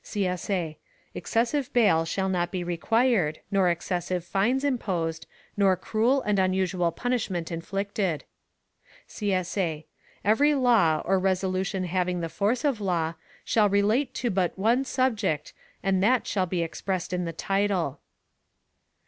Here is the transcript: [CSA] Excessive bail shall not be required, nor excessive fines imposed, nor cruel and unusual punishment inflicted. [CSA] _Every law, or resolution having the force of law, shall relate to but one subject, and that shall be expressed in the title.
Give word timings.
[CSA] 0.03 0.77
Excessive 1.13 1.71
bail 1.73 2.05
shall 2.05 2.27
not 2.27 2.49
be 2.51 2.63
required, 2.63 3.39
nor 3.51 3.69
excessive 3.69 4.25
fines 4.25 4.63
imposed, 4.63 5.27
nor 5.55 5.75
cruel 5.77 6.23
and 6.23 6.39
unusual 6.39 6.91
punishment 6.91 7.51
inflicted. 7.51 8.23
[CSA] 9.07 9.85
_Every 10.25 10.59
law, 10.59 11.03
or 11.05 11.19
resolution 11.19 11.83
having 11.83 12.19
the 12.19 12.29
force 12.29 12.65
of 12.65 12.81
law, 12.81 13.13
shall 13.45 13.69
relate 13.69 14.15
to 14.15 14.31
but 14.31 14.57
one 14.57 14.83
subject, 14.85 15.53
and 15.83 16.01
that 16.01 16.25
shall 16.25 16.47
be 16.47 16.63
expressed 16.63 17.13
in 17.13 17.25
the 17.25 17.31
title. 17.33 17.99